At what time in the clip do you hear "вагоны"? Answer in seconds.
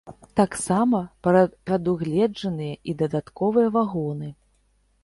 3.79-4.35